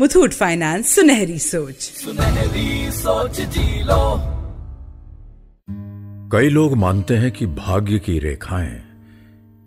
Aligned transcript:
Muthoot 0.00 0.32
finance 0.32 0.94
सुनहरी 0.94 1.38
सोच। 1.38 1.74
सुनहरी 1.74 2.90
सोच 2.90 3.40
जी 3.40 3.82
लो। 3.82 4.20
कई 6.32 6.48
लोग 6.48 6.76
मानते 6.76 7.16
हैं 7.16 7.32
कि 7.32 7.46
भाग्य 7.46 7.98
की 7.98 8.18
रेखाएँ 8.18 8.82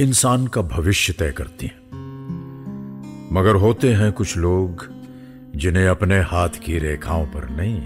इंसान 0.00 0.46
का 0.46 0.62
भविष्य 0.62 1.12
तय 1.12 1.32
करती 1.32 1.66
हैं। 1.66 1.90
मगर 3.32 3.54
होते 3.54 3.94
हैं 3.94 4.12
कुछ 4.12 4.36
लोग 4.36 4.86
जिन्हें 5.56 5.88
अपने 5.88 6.20
हाथ 6.20 6.48
की 6.48 6.78
रेखाओं 6.78 7.26
पर 7.26 7.48
नहीं 7.48 7.80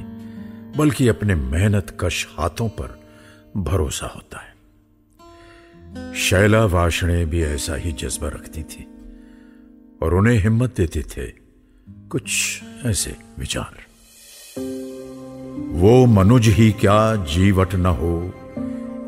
बल्कि 0.77 1.09
अपने 1.09 1.35
मेहनत 1.35 1.97
कश 2.01 2.29
हाथों 2.39 2.69
पर 2.69 3.09
भरोसा 3.57 4.07
होता 4.07 4.39
है। 4.39 4.55
शैला 6.15 6.65
वाषणे 6.65 7.27
भी 7.27 7.43
ऐसा 7.43 7.75
ही 7.75 7.93
जज्बा 7.93 8.29
रखती 8.29 8.63
थी 8.63 8.87
और 10.03 10.15
उन्हें 10.15 10.39
हिम्मत 10.39 10.75
देते 10.77 11.03
थे 11.03 11.44
कुछ 12.15 12.61
ऐसे 12.87 13.17
विचार। 13.39 13.79
वो 15.71 16.07
मनुज 16.07 16.49
ही 16.49 16.73
क्या 16.73 17.17
जीवट 17.17 17.75
न 17.75 17.87
हो, 17.87 18.33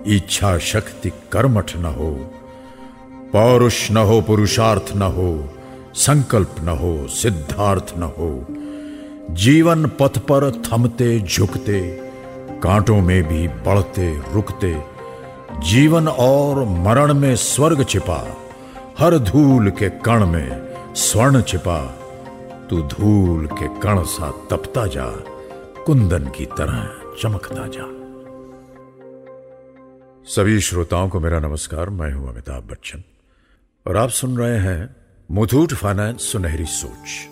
इच्छा 0.06 0.59
शक्ति 0.59 1.11
कर्मठ 1.33 1.77
न 1.77 1.84
हो, 1.84 2.11
पौरुष 3.33 3.91
न 3.91 3.97
हो, 3.97 4.20
पुरुषार्थ 4.20 4.92
न 4.97 5.02
हो, 5.02 5.55
संकल्प 5.95 6.56
न 6.61 6.69
हो, 6.69 7.09
सिद्धार्थ 7.09 7.95
न 7.98 8.02
हो, 8.02 8.47
जीवन 9.30 9.86
पथ 9.86 10.19
पर 10.19 10.62
थमते 10.62 11.20
झुकते, 11.20 11.80
कांटों 12.62 13.00
में 13.00 13.23
भी 13.25 13.48
बढ़ते 13.48 14.23
रुकते, 14.34 14.83
जीवन 15.70 16.09
और 16.09 16.64
मरण 16.64 17.14
में 17.14 17.36
स्वर्ग 17.36 17.84
छिपा, 17.84 18.36
हर 18.98 19.19
धूल 19.19 19.70
के 19.70 19.91
कण 19.91 20.27
में 20.27 20.75
स्वर्ण 20.95 21.42
छिपा 21.42 22.02
तू 22.70 22.83
धूल 22.83 23.47
के 23.47 23.80
कण 23.80 24.02
सा 24.02 24.30
तपता 24.51 24.87
जा, 24.87 25.06
कुंदन 25.84 26.25
की 26.25 26.47
तरह 26.47 27.03
चमकता 27.23 27.67
जा। 27.67 27.84
सभी 30.25 30.61
श्रोताओं 30.61 31.08
को 31.08 31.20
मेरा 31.20 31.41
नमस्कार, 31.41 31.91
मैं 31.91 32.12
हूँ 32.12 32.33
अमिताभ 32.33 32.64
बच्चन, 32.64 33.03
और 33.86 33.97
आप 33.97 34.08
सुन 34.08 34.39
रहे 34.39 34.58
हैं 34.58 34.97
मुथूट 35.31 35.75
फाइनेंस 35.75 36.23
सुनहरी 36.23 36.64
सोच। 36.64 37.28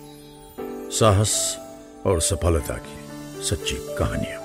साहस 0.93 1.57
और 2.05 2.21
सफलता 2.21 2.77
की 2.77 2.97
सच्ची 3.43 3.75
कहानियाँ। 3.75 4.41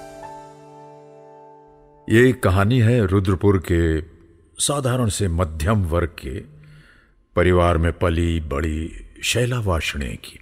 ये 2.08 2.32
कहानी 2.32 2.80
है 2.80 3.06
रुद्रपुर 3.06 3.62
के 3.72 4.00
साधारण 4.64 5.08
से 5.08 5.28
मध्यम 5.28 5.84
वर्ग 5.84 6.08
के 6.08 6.40
परिवार 7.36 7.78
में 7.78 7.92
पली, 7.92 8.40
बड़ी 8.40 8.92
शैला 9.22 9.60
वाषणे 9.60 10.08
की। 10.08 10.40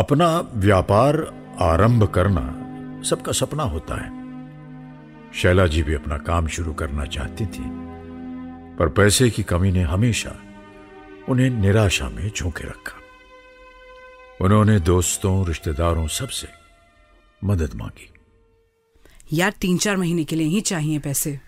अपना 0.00 0.26
व्यापार 0.54 1.16
आरंभ 1.60 2.04
करना 2.06 2.42
सबका 3.02 3.32
सपना 3.32 3.62
होता 3.62 3.94
है। 3.94 4.10
शैला 5.32 5.66
जी 5.66 5.82
भी 5.82 5.94
अपना 5.94 6.16
काम 6.18 6.46
शुरू 6.46 6.72
करना 6.72 7.04
चाहती 7.06 7.46
थी 7.46 7.64
पर 8.76 8.88
पैसे 8.88 9.30
की 9.30 9.42
कमी 9.42 9.72
ने 9.72 9.82
हमेशा 9.82 10.32
उन्हें 11.28 11.50
निराशा 11.50 12.08
में 12.08 12.28
झोंके 12.28 12.64
रखा। 12.64 12.96
उन्होंने 14.40 14.78
दोस्तों 14.80 15.46
रिश्तेदारों 15.46 16.06
सबसे 16.08 16.48
मदद 17.44 17.74
मांगी। 17.74 18.10
यार 19.32 19.52
तीन 19.60 19.78
चार 19.78 19.96
महीने 19.96 20.24
के 20.24 20.36
लिए 20.36 20.46
ही 20.46 20.60
चाहिए 20.60 20.98
पैसे। 20.98 21.38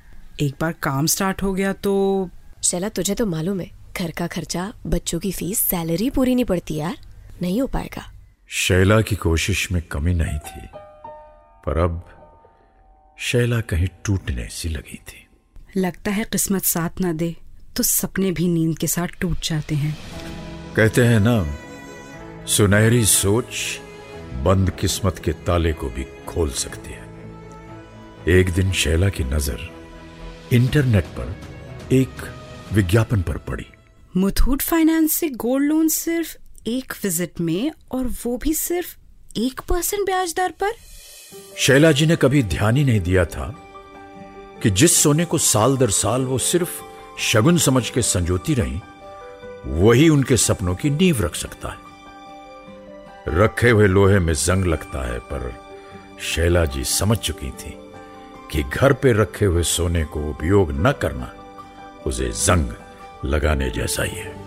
एक 0.41 0.55
बार 0.61 0.73
काम 0.73 1.07
स्टार्ट 1.07 1.43
हो 1.43 1.53
गया 1.55 1.73
तो 1.73 2.29
शैला 2.63 2.89
तुझे 2.89 3.15
तो 3.15 3.27
मालूम 3.27 3.61
है 3.61 3.71
घर 3.97 4.11
का 4.11 4.27
खर्चा 4.27 4.73
बच्चों 4.87 5.21
की 5.21 5.33
फ़ीस 5.33 5.59
सैलरी 5.59 6.11
पूरी 6.11 6.35
नहीं 6.35 6.45
पड़ती 6.45 6.75
यार। 6.75 6.99
नहीं 7.43 7.61
हो 7.61 7.67
पाएगा। 7.67 8.12
शैला 8.53 9.01
की 9.01 9.17
कोशिश 9.17 9.61
में 9.73 9.81
कमी 9.83 10.13
नहीं 10.15 10.39
थी 10.39 10.67
पर 11.67 11.79
अब 11.79 12.03
शैला 13.19 13.61
कहीं 13.61 13.87
टूटने 14.05 14.47
सी 14.51 14.69
लगी 14.69 14.97
थी। 15.09 15.27
लगता 15.77 16.11
है 16.11 16.25
किस्मत 16.25 16.65
साथ 16.65 17.01
ना 17.01 17.13
दे 17.13 17.35
तो 17.77 17.83
सपने 17.83 18.33
भी 18.33 18.49
नींद 18.49 18.77
के 18.79 18.87
साथ 18.87 19.09
टूट 19.21 19.41
जाते 19.45 19.75
हैं। 19.75 19.97
कहते 20.77 21.05
हैं 21.05 21.21
ना 21.21 21.37
सुनहरी 22.47 23.05
सोच 23.05 23.63
बंद 24.45 24.71
किस्मत 24.81 25.23
के 25.25 25.33
ताले 25.47 25.73
को 25.73 25.89
भी 25.89 26.05
खोल 26.29 26.51
सकती 26.59 26.91
है। 26.91 28.37
एक 28.39 28.51
दिन 28.51 28.73
शैला 28.83 29.09
की 29.09 29.25
नज़र 29.25 29.69
इंटरनेट 30.53 31.05
पर 31.19 31.35
एक 31.93 32.29
विज्ञापन 32.73 33.23
पर 33.23 33.39
पड़ी। 33.49 33.67
मुथूट 34.17 34.63
फाइनेंस 34.63 35.13
से 35.13 35.29
गोल्ड 35.41 35.69
लोन 35.69 35.89
सिर्फ़ 35.89 36.37
एक 36.67 36.93
विज़िट 37.03 37.41
में 37.41 37.73
और 37.93 38.07
वो 38.25 38.37
भी 38.37 38.55
सिर्फ़ 38.55 38.97
एक 39.37 39.61
परसेंट 39.61 40.07
ब्याज 40.07 40.35
दर 40.37 40.51
पर? 40.51 40.73
शैला 41.59 41.93
जी 41.93 42.07
ने 42.07 42.17
कभी 42.17 42.43
ध्यान 42.43 42.77
ही 42.77 42.85
नहीं 42.85 43.01
दिया 43.01 43.25
था 43.25 43.55
कि 44.63 44.71
जिस 44.71 45.03
सोने 45.03 45.25
को 45.25 45.39
साल 45.39 45.77
दर 45.77 45.91
साल 45.91 46.25
वो 46.25 46.39
सिर्फ़ 46.39 46.71
शगुन 47.19 47.59
समझ 47.59 47.91
के 47.91 48.03
संजोती 48.03 48.55
रही, 48.55 48.81
वही 49.67 50.09
उनके 50.09 50.37
सपनों 50.37 50.75
की 50.75 50.91
नींव 50.91 51.21
रख 51.21 51.35
सकता 51.35 51.69
है। 51.69 51.79
रखे 53.29 53.71
हुए 53.71 53.87
लोहे 53.87 54.19
में 54.19 54.35
जंग 54.35 54.65
लगता 54.65 55.13
है, 55.13 55.19
पर 55.19 55.63
शैला 56.21 56.65
जी 56.65 56.85
समझ 56.85 57.19
चुकी 57.19 57.51
थी 57.51 57.79
कि 58.51 58.63
घर 58.63 58.93
पे 58.93 59.13
रखे 59.13 59.45
हुए 59.45 59.63
सोने 59.63 60.05
को 60.05 60.31
उपयोग 60.31 60.73
न 60.73 60.93
करना 60.93 61.35
उसे 62.07 62.29
जंग 62.29 62.75
लगाने 63.25 63.71
जैसा 63.71 64.03
ही 64.03 64.17
है। 64.17 64.42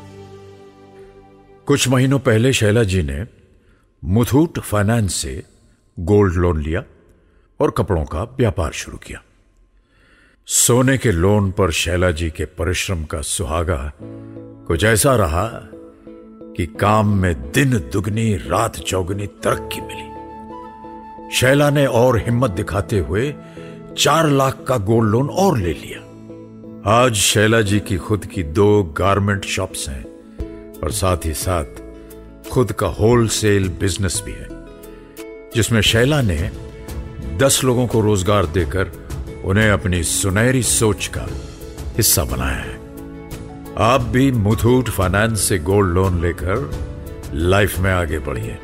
कुछ 1.65 1.87
महीनों 1.87 2.19
पहले 2.19 2.53
शैला 2.53 2.83
जी 2.83 3.03
ने 3.03 3.25
मुथूट 4.03 4.59
फाइनेंस 4.59 5.15
से 5.15 5.43
गोल्ड 5.99 6.33
लोन 6.33 6.61
लिया 6.61 6.83
और 7.59 7.71
कपड़ों 7.71 8.05
का 8.05 8.23
व्यापार 8.23 8.71
शुरू 8.71 8.97
किया। 8.97 9.23
सोने 10.45 10.97
के 10.97 11.11
लोन 11.11 11.51
पर 11.51 11.71
शैला 11.71 12.11
जी 12.11 12.29
के 12.29 12.45
परिश्रम 12.45 13.03
का 13.03 13.21
सुहागा 13.21 13.93
कुछ 14.67 14.83
ऐसा 14.83 15.15
रहा 15.15 15.47
कि 16.57 16.65
काम 16.65 17.15
में 17.15 17.51
दिन 17.51 17.71
दुगनी, 17.71 18.33
रात 18.35 18.75
चौगनी 18.75 19.27
तरक्की 19.27 19.81
मिली। 19.81 21.35
शैला 21.35 21.69
ने 21.69 21.85
और 21.85 22.17
हिम्मत 22.17 22.51
दिखाते 22.51 22.99
हुए 22.99 23.35
चार 23.97 24.29
लाख 24.29 24.65
का 24.67 24.77
गोल्ड 24.77 25.11
लोन 25.11 25.29
और 25.29 25.57
ले 25.57 25.73
लिया। 25.73 25.99
आज 27.03 27.13
शैला 27.13 27.61
जी 27.61 27.79
की 27.79 27.97
खुद 27.97 28.25
की 28.25 28.43
दो 28.43 28.83
गारमेंट 28.83 29.45
शॉप्स 29.45 29.89
हैं। 29.89 30.14
और 30.85 30.91
साथ 30.91 31.25
ही 31.25 31.33
साथ 31.33 32.49
खुद 32.49 32.71
का 32.71 32.87
होलसेल 32.97 33.67
बिज़नेस 33.79 34.21
भी 34.25 34.31
है, 34.31 34.47
जिसमें 35.55 35.81
शैला 35.81 36.21
ने 36.21 36.37
दस 37.37 37.63
लोगों 37.63 37.85
को 37.87 38.01
रोज़गार 38.01 38.45
देकर 38.47 38.91
उन्हें 39.45 39.69
अपनी 39.69 40.03
सुनहरी 40.03 40.63
सोच 40.63 41.07
का 41.07 41.27
हिस्सा 41.95 42.23
बनाया 42.23 42.57
है। 42.57 42.75
आप 43.83 44.01
भी 44.01 44.31
मुथूट 44.31 44.89
फाइनेंस 44.89 45.39
से 45.41 45.57
गोल्ड 45.59 45.93
लोन 45.93 46.21
लेकर 46.21 46.69
लाइफ 47.33 47.77
में 47.79 47.91
आगे 47.91 48.19
बढ़िए। 48.19 48.57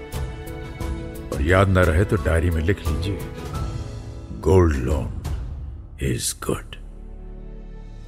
और 1.33 1.41
याद 1.41 1.69
ना 1.69 1.81
रहे 1.81 2.03
तो 2.05 2.15
डायरी 2.25 2.49
में 2.49 2.61
लिख 2.61 2.87
लीजिए 2.87 3.19
gold 4.41 4.75
loan 4.77 5.09
is 6.01 6.33
good 6.45 6.75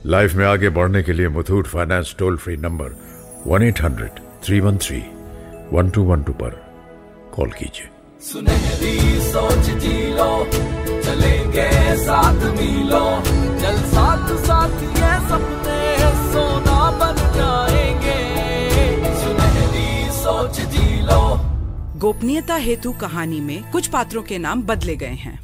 life 0.05 0.33
में 0.33 0.45
आगे 0.45 0.69
बढ़ने 0.69 1.03
के 1.03 1.13
लिए 1.13 1.27
Muthoot 1.29 1.67
Finance 1.67 2.15
toll 2.19 2.37
free 2.37 2.57
number 2.57 2.95
one 3.47 3.63
eight 3.63 3.81
hundred 3.81 4.19
three 4.43 4.59
one 4.59 4.77
three 4.77 5.03
one 5.73 5.89
two 5.89 6.03
one 6.03 6.23
two 6.23 6.33
पर 6.33 6.49
कॉल 7.35 7.49
कीजिए। 7.49 7.89
सुनहरी 8.21 9.21
सोच 9.21 9.65
जी 9.81 10.11
लो 10.11 10.45
चलेंगे 11.01 11.69
साथ 11.97 12.33
मिलो। 12.33 13.21
चल 13.61 13.77
साथ 13.77 14.35
साथ 14.37 14.83
ये 14.83 15.11
सपने 15.29 15.81
सोना 16.31 16.91
बन 16.91 17.15
जाएँगे। 17.35 18.19
सुनहरी 19.23 20.11
सोच 20.11 20.59
जी 20.59 21.01
लो। 21.01 21.21
गोपनीयता 21.99 22.55
हेतु 22.55 22.91
कहानी 22.91 23.39
में 23.39 23.71
कुछ 23.71 23.87
पात्रों 23.87 24.23
के 24.23 24.37
नाम 24.37 24.63
बदले 24.63 24.95
गए 24.95 25.19
हैं। 25.25 25.42